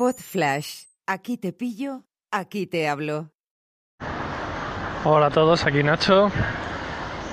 Pod 0.00 0.16
Flash. 0.16 0.84
Aquí 1.06 1.36
te 1.36 1.52
pillo, 1.52 2.04
aquí 2.30 2.66
te 2.66 2.88
hablo. 2.88 3.32
Hola 5.04 5.26
a 5.26 5.30
todos, 5.30 5.66
aquí 5.66 5.82
Nacho. 5.82 6.32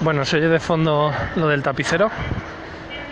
Bueno, 0.01 0.25
se 0.25 0.35
oye 0.35 0.49
de 0.49 0.59
fondo 0.59 1.13
lo 1.37 1.47
del 1.47 1.63
tapicero. 1.63 2.11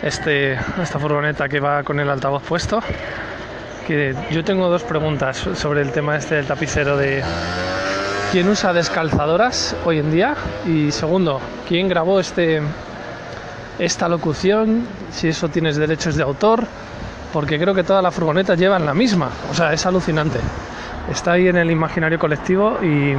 Este, 0.04 0.56
esta 0.56 1.00
furgoneta 1.00 1.48
que 1.48 1.62
va 1.62 1.84
con 1.84 2.02
el 2.02 2.10
altavoz 2.10 2.44
puesto. 2.44 2.82
Que 3.88 4.14
yo 4.30 4.44
tengo 4.44 4.68
dos 4.68 4.84
preguntas 4.84 5.38
sobre 5.38 5.84
el 5.84 5.94
tema 5.94 6.18
este 6.18 6.36
del 6.36 6.48
tapicero 6.48 6.98
de 6.98 7.24
quién 8.34 8.50
usa 8.50 8.74
descalzadoras 8.74 9.74
hoy 9.86 10.00
en 10.00 10.12
día 10.12 10.36
y 10.66 10.92
segundo, 10.92 11.40
quién 11.66 11.88
grabó 11.88 12.20
este 12.20 12.62
esta 13.80 14.10
locución, 14.10 14.86
si 15.12 15.30
eso 15.30 15.48
tienes 15.48 15.78
derechos 15.78 16.18
de 16.18 16.24
autor, 16.24 16.68
porque 17.32 17.60
creo 17.60 17.74
que 17.74 17.84
todas 17.84 18.02
las 18.02 18.14
furgonetas 18.14 18.58
llevan 18.58 18.86
la 18.86 18.94
misma, 18.94 19.30
o 19.52 19.54
sea, 19.54 19.74
es 19.74 19.86
alucinante. 19.86 20.40
Está 21.12 21.34
ahí 21.34 21.48
en 21.48 21.58
el 21.58 21.70
imaginario 21.70 22.18
colectivo 22.18 22.80
y, 22.82 23.14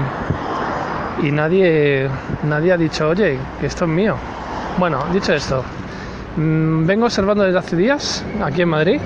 y 1.27 1.33
nadie, 1.33 2.09
nadie 2.45 2.73
ha 2.73 2.77
dicho, 2.77 3.09
oye, 3.09 3.39
que 3.61 3.67
esto 3.67 3.85
es 3.85 3.91
mío. 3.91 4.17
Bueno, 4.79 5.05
dicho 5.13 5.33
esto, 5.33 5.63
mmm, 6.37 6.85
vengo 6.87 7.07
observando 7.07 7.45
desde 7.45 7.59
hace 7.59 7.77
días, 7.77 8.25
aquí 8.43 8.63
en 8.63 8.69
Madrid, 8.69 9.01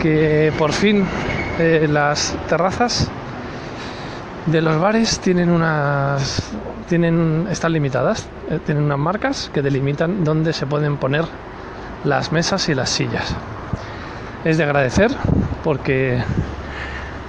que 0.00 0.52
por 0.56 0.72
fin 0.72 1.04
eh, 1.58 1.88
las 1.90 2.36
terrazas 2.48 3.10
de 4.46 4.62
los 4.62 4.80
bares 4.80 5.18
tienen 5.20 5.50
unas 5.50 6.52
tienen 6.88 7.46
están 7.50 7.72
limitadas 7.72 8.26
eh, 8.48 8.58
tienen 8.64 8.84
unas 8.84 8.98
marcas 8.98 9.50
que 9.52 9.60
delimitan 9.60 10.24
dónde 10.24 10.54
se 10.54 10.66
pueden 10.66 10.96
poner 10.96 11.26
las 12.04 12.32
mesas 12.32 12.68
y 12.68 12.74
las 12.74 12.88
sillas 12.88 13.34
es 14.44 14.58
de 14.58 14.64
agradecer 14.64 15.10
porque 15.64 16.22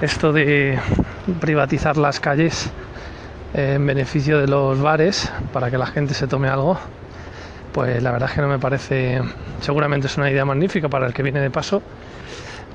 esto 0.02 0.32
de 0.32 0.80
privatizar 1.40 1.98
las 1.98 2.20
calles 2.20 2.72
en 3.54 3.86
beneficio 3.86 4.40
de 4.40 4.48
los 4.48 4.80
bares 4.82 5.32
para 5.54 5.72
que 5.72 5.78
la 5.78 5.88
gente 5.88 6.14
se 6.14 6.28
tome 6.28 6.48
algo 6.48 6.80
pues 7.74 8.02
la 8.02 8.12
verdad 8.12 8.30
es 8.30 8.36
que 8.36 8.42
no 8.42 8.48
me 8.48 8.60
parece 8.60 9.22
seguramente 9.62 10.08
es 10.08 10.18
una 10.18 10.30
idea 10.30 10.46
magnífica 10.46 10.90
para 10.90 11.08
el 11.08 11.14
que 11.14 11.24
viene 11.24 11.40
de 11.40 11.50
paso 11.50 11.82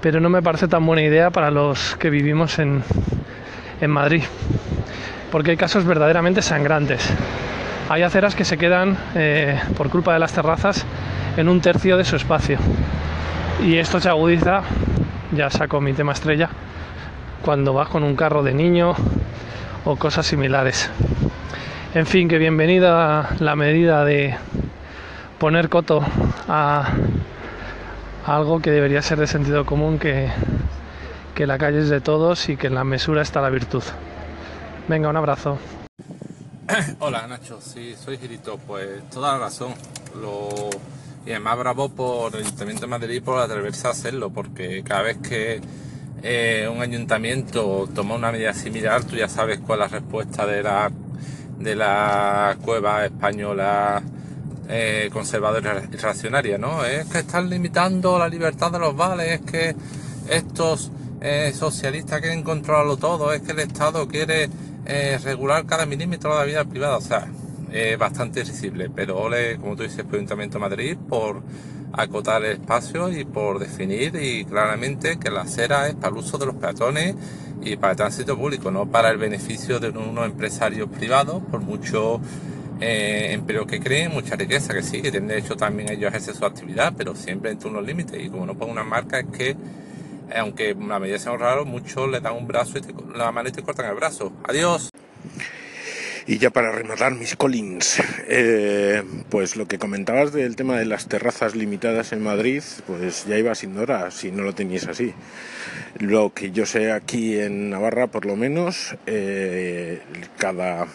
pero 0.05 0.21
no 0.21 0.29
me 0.29 0.43
parece 0.43 0.69
tan 0.69 0.85
buena 0.85 1.01
idea 1.01 1.31
para 1.31 1.51
los 1.51 1.97
que 1.97 2.11
vivimos 2.11 2.59
en, 2.59 2.83
en 3.81 3.91
Madrid, 3.91 4.23
porque 5.33 5.53
hay 5.53 5.57
casos 5.57 5.87
verdaderamente 5.87 6.43
sangrantes. 6.43 7.09
Hay 7.89 8.03
aceras 8.03 8.35
que 8.35 8.45
se 8.45 8.59
quedan 8.59 8.99
eh, 9.15 9.59
por 9.77 9.89
culpa 9.89 10.13
de 10.13 10.19
las 10.19 10.33
terrazas 10.33 10.85
en 11.39 11.49
un 11.49 11.63
tercio 11.63 11.97
de 11.97 12.05
su 12.05 12.17
espacio. 12.17 12.59
Y 13.63 13.79
esto 13.79 14.01
se 14.01 14.09
agudiza, 14.09 14.63
ya 15.33 15.49
saco 15.51 15.81
mi 15.81 15.93
tema 15.93 16.13
estrella, 16.13 16.51
cuando 17.43 17.73
vas 17.73 17.89
con 17.89 18.03
un 18.03 18.17
carro 18.17 18.43
de 18.43 18.53
niño 18.53 18.95
o 19.85 19.97
cosas 19.97 20.27
similares. 20.27 20.91
En 21.95 22.07
fin, 22.07 22.29
que 22.29 22.39
bienvenida 22.39 23.31
la 23.39 23.57
medida 23.57 24.05
de 24.05 24.37
poner 25.39 25.69
coto 25.69 26.05
a 26.49 26.93
algo 28.27 28.61
que 28.61 28.71
debería 28.71 29.03
ser 29.03 29.19
de 29.19 29.27
sentido 29.27 29.65
común 29.65 29.99
que, 29.99 30.31
que 31.35 31.47
la 31.47 31.59
calle 31.59 31.81
es 31.81 31.89
de 31.89 32.01
todos 32.01 32.49
y 32.49 32.57
que 32.57 32.67
en 32.67 32.75
la 32.75 32.85
mesura 32.85 33.23
está 33.23 33.41
la 33.41 33.51
virtud. 33.51 33.83
Venga, 34.89 35.09
un 35.09 35.17
abrazo. 35.17 35.59
Hola 36.99 37.27
Nacho, 37.27 37.61
sí, 37.61 37.95
soy 37.95 38.19
Girito, 38.19 38.59
pues 38.67 39.09
toda 39.11 39.33
la 39.33 39.39
razón. 39.39 39.75
Y 41.27 41.31
además 41.31 41.59
bravo 41.59 41.89
por 41.89 42.35
el 42.35 42.43
Ayuntamiento 42.43 42.83
de 42.83 42.87
Madrid 42.87 43.23
por 43.23 43.39
atreverse 43.39 43.87
a 43.87 43.91
hacerlo, 43.91 44.31
porque 44.31 44.83
cada 44.85 45.03
vez 45.03 45.19
que 45.19 45.61
eh, 46.23 46.69
un 46.75 46.83
ayuntamiento 46.83 47.89
toma 47.95 48.15
una 48.15 48.31
medida 48.31 48.53
similar, 48.53 49.05
tú 49.05 49.17
ya 49.17 49.29
sabes 49.29 49.59
cuál 49.61 49.83
es 49.83 49.91
la 49.91 49.99
respuesta 49.99 50.47
de 50.47 50.63
la, 50.63 50.91
de 51.59 51.75
la 51.75 52.57
cueva 52.63 53.07
española 53.07 54.03
eh, 54.69 55.09
conservadora 55.13 55.83
y 55.91 55.97
reaccionaria, 55.97 56.59
¿no? 56.59 56.85
Es 56.85 57.07
que 57.07 57.19
están 57.19 57.49
limitando 57.49 58.19
la 58.19 58.29
libertad 58.29 58.71
de 58.73 58.79
los 58.79 58.95
vales, 58.95 59.41
es 59.41 59.51
que 59.51 59.77
estos 60.29 60.91
eh, 61.23 61.53
socialistas 61.55 62.21
quieren 62.21 62.43
controlarlo 62.43 62.99
todo, 62.99 63.33
es 63.33 63.41
que 63.43 63.53
el 63.53 63.61
Estado 63.61 64.07
quiere 64.09 64.49
regular 65.23 65.65
cada 65.65 65.87
milímetro 65.87 66.33
de 66.33 66.39
la 66.39 66.45
vida 66.45 66.65
privada, 66.67 66.99
o 66.99 67.01
sea, 67.01 67.27
es 67.75 67.99
bastante 67.99 68.45
risible, 68.45 68.89
pero 68.89 69.19
ole, 69.19 69.57
como 69.59 69.75
tú 69.75 69.83
dices, 69.83 69.99
el 69.99 70.15
Ayuntamiento 70.15 70.59
de 70.59 70.61
Madrid 70.61 70.97
por 71.09 71.43
acotar 71.93 72.45
el 72.45 72.53
espacio 72.53 73.11
y 73.11 73.25
por 73.25 73.59
definir 73.59 74.15
y 74.15 74.45
claramente 74.45 75.19
que 75.19 75.29
la 75.29 75.43
acera 75.43 75.89
es 75.89 75.95
para 75.95 76.09
el 76.09 76.19
uso 76.19 76.39
de 76.39 76.47
los 76.47 76.55
peatones 76.55 77.17
y 77.63 77.77
para 77.77 77.93
el 77.93 77.97
tránsito 77.97 78.39
público, 78.39 78.71
no 78.71 78.87
para 78.87 79.11
el 79.11 79.19
beneficio 79.19 79.81
de 79.81 79.89
unos 79.89 80.25
empresarios 80.25 80.89
privados, 80.89 81.43
por 81.51 81.61
mucho 81.61 82.21
eh, 82.81 83.33
empleo 83.33 83.67
que 83.67 83.81
creen, 83.81 84.13
mucha 84.13 84.37
riqueza 84.37 84.73
que 84.73 84.83
sí, 84.83 85.03
que 85.03 85.11
tienen 85.11 85.29
derecho 85.29 85.57
también 85.57 85.91
ellos 85.91 86.05
a 86.05 86.09
ejercer 86.09 86.37
su 86.37 86.45
actividad, 86.45 86.95
pero 86.97 87.17
siempre 87.17 87.51
entre 87.51 87.71
unos 87.71 87.85
límites. 87.85 88.23
Y 88.23 88.29
como 88.29 88.47
no 88.47 88.55
pongo 88.55 88.71
una 88.71 88.85
marca 88.85 89.19
es 89.19 89.27
que, 89.27 89.51
eh, 89.51 89.57
aunque 90.39 90.77
la 90.77 91.01
medida 91.01 91.19
sea 91.19 91.37
raro, 91.37 91.65
muchos 91.65 92.09
le 92.09 92.21
dan 92.21 92.37
un 92.37 92.47
brazo 92.47 92.79
y 92.79 92.83
te, 92.83 92.95
la 93.17 93.33
mano 93.33 93.49
y 93.49 93.53
te 93.53 93.63
cortan 93.63 93.87
el 93.87 93.97
brazo. 93.97 94.33
Adiós. 94.45 94.94
Y 96.27 96.39
ya 96.39 96.49
para 96.49 96.73
rematar 96.73 97.15
mis 97.15 97.37
collins, 97.37 98.01
eh, 98.29 99.03
pues 99.29 99.57
lo 99.57 99.69
que 99.69 99.79
comentabas 99.79 100.33
del 100.33 100.57
tema 100.57 100.79
de 100.79 100.87
las 100.87 101.07
terrazas 101.07 101.55
limitadas 101.55 102.13
en 102.13 102.23
Madrid, 102.23 102.63
pues 102.87 103.27
ya 103.27 103.37
iba 103.37 103.55
siendo 103.55 103.83
hora, 103.83 104.11
si 104.11 104.31
no 104.33 104.43
lo 104.43 104.55
teníais 104.55 104.89
así. 104.89 105.13
Lo 105.99 106.33
que 106.33 106.51
yo 106.51 106.65
sé 106.65 106.93
aquí 106.93 107.39
en 107.39 107.69
Navarra, 107.69 108.07
por 108.07 108.25
lo 108.25 108.37
menos, 108.37 108.97
eh, 109.07 110.01
cada 110.39 110.87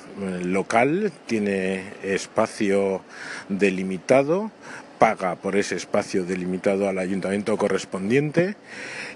local 0.43 1.11
tiene 1.27 1.83
espacio 2.01 3.03
delimitado, 3.49 4.51
paga 4.97 5.35
por 5.35 5.55
ese 5.55 5.75
espacio 5.75 6.25
delimitado 6.25 6.89
al 6.89 6.97
ayuntamiento 6.97 7.55
correspondiente 7.55 8.55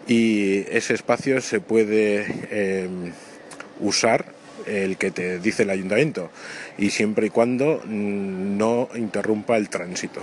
y 0.08 0.60
ese 0.70 0.94
espacio 0.94 1.42
se 1.42 1.60
puede 1.60 2.26
eh, 2.52 2.88
usar 3.80 4.43
el 4.66 4.98
que 4.98 5.12
te 5.12 5.40
dice 5.40 5.64
el 5.64 5.70
ayuntamiento 5.70 6.30
y 6.78 6.90
siempre 6.90 7.28
y 7.28 7.30
cuando 7.30 7.82
no 7.86 8.90
interrumpa 8.96 9.58
el 9.58 9.70
tránsito. 9.70 10.22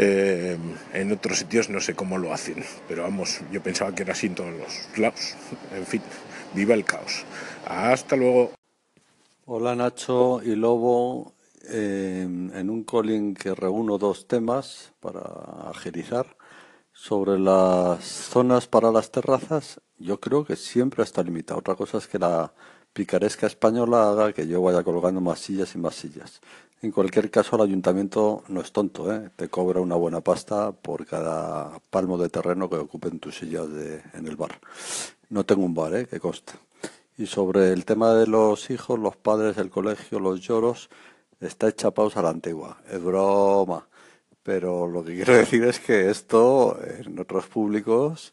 Eh, 0.00 0.56
en 0.92 1.12
otros 1.12 1.38
sitios 1.38 1.68
no 1.70 1.80
sé 1.80 1.94
cómo 1.94 2.18
lo 2.18 2.32
hacen, 2.32 2.64
pero 2.86 3.02
vamos, 3.02 3.40
yo 3.50 3.60
pensaba 3.60 3.92
que 3.94 4.04
era 4.04 4.12
así 4.12 4.28
en 4.28 4.34
todos 4.36 4.52
los 4.52 4.98
lados. 4.98 5.34
En 5.74 5.86
fin, 5.86 6.02
viva 6.54 6.74
el 6.74 6.84
caos. 6.84 7.24
Hasta 7.66 8.14
luego. 8.14 8.52
Hola 9.46 9.74
Nacho 9.74 10.40
y 10.42 10.54
Lobo. 10.54 11.34
Eh, 11.70 12.22
en 12.22 12.70
un 12.70 12.82
calling 12.84 13.34
que 13.34 13.54
reúno 13.54 13.98
dos 13.98 14.26
temas 14.26 14.94
para 15.00 15.20
agilizar 15.68 16.38
sobre 16.92 17.38
las 17.38 18.02
zonas 18.04 18.66
para 18.66 18.90
las 18.90 19.10
terrazas, 19.10 19.80
yo 19.98 20.18
creo 20.18 20.44
que 20.44 20.56
siempre 20.56 21.04
está 21.04 21.22
limitado. 21.22 21.60
Otra 21.60 21.74
cosa 21.74 21.98
es 21.98 22.06
que 22.06 22.18
la 22.18 22.52
picaresca 22.98 23.46
española 23.46 24.10
haga 24.10 24.32
que 24.32 24.48
yo 24.48 24.60
vaya 24.60 24.82
colgando 24.82 25.20
más 25.20 25.38
sillas 25.38 25.72
y 25.76 25.78
más 25.78 25.94
sillas. 25.94 26.40
En 26.82 26.90
cualquier 26.90 27.30
caso, 27.30 27.54
el 27.54 27.62
ayuntamiento 27.62 28.42
no 28.48 28.60
es 28.60 28.72
tonto, 28.72 29.14
¿eh? 29.14 29.30
te 29.36 29.48
cobra 29.48 29.80
una 29.80 29.94
buena 29.94 30.20
pasta 30.20 30.72
por 30.72 31.06
cada 31.06 31.78
palmo 31.90 32.18
de 32.18 32.28
terreno 32.28 32.68
que 32.68 32.74
ocupen 32.74 33.20
tus 33.20 33.38
sillas 33.38 33.70
de, 33.72 34.02
en 34.14 34.26
el 34.26 34.34
bar. 34.34 34.58
No 35.28 35.46
tengo 35.46 35.64
un 35.64 35.74
bar, 35.74 35.94
¿eh? 35.94 36.06
que 36.06 36.18
conste. 36.18 36.54
Y 37.16 37.26
sobre 37.26 37.72
el 37.72 37.84
tema 37.84 38.14
de 38.14 38.26
los 38.26 38.68
hijos, 38.68 38.98
los 38.98 39.14
padres, 39.14 39.58
el 39.58 39.70
colegio, 39.70 40.18
los 40.18 40.40
lloros, 40.40 40.90
está 41.38 41.68
hecha 41.68 41.92
pausa 41.92 42.18
a 42.18 42.24
la 42.24 42.30
antigua. 42.30 42.78
Es 42.90 43.00
broma. 43.00 43.86
Pero 44.42 44.88
lo 44.88 45.04
que 45.04 45.14
quiero 45.14 45.34
decir 45.44 45.62
es 45.62 45.78
que 45.78 46.10
esto 46.10 46.76
en 46.82 47.16
otros 47.20 47.46
públicos, 47.46 48.32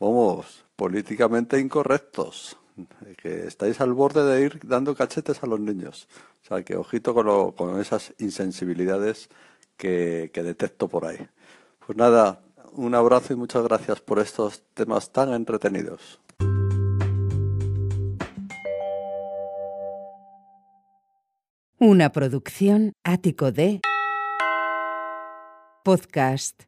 vamos, 0.00 0.64
políticamente 0.74 1.60
incorrectos 1.60 2.56
que 3.16 3.46
estáis 3.46 3.80
al 3.80 3.92
borde 3.92 4.24
de 4.24 4.44
ir 4.44 4.60
dando 4.64 4.94
cachetes 4.94 5.42
a 5.42 5.46
los 5.46 5.60
niños. 5.60 6.08
O 6.42 6.46
sea, 6.46 6.62
que 6.62 6.76
ojito 6.76 7.14
con, 7.14 7.52
con 7.52 7.80
esas 7.80 8.14
insensibilidades 8.18 9.28
que, 9.76 10.30
que 10.32 10.42
detecto 10.42 10.88
por 10.88 11.06
ahí. 11.06 11.18
Pues 11.86 11.96
nada, 11.98 12.40
un 12.72 12.94
abrazo 12.94 13.32
y 13.32 13.36
muchas 13.36 13.62
gracias 13.64 14.00
por 14.00 14.18
estos 14.18 14.62
temas 14.74 15.10
tan 15.10 15.32
entretenidos. 15.32 16.20
Una 21.78 22.12
producción 22.12 22.92
ático 23.02 23.50
de 23.50 23.80
podcast 25.82 26.62